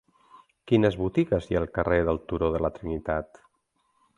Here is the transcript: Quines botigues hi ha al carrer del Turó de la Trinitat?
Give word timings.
Quines 0.71 0.95
botigues 1.01 1.45
hi 1.51 1.57
ha 1.57 1.61
al 1.65 1.69
carrer 1.75 1.99
del 2.09 2.21
Turó 2.33 2.51
de 2.57 2.63
la 2.67 2.73
Trinitat? 2.79 3.43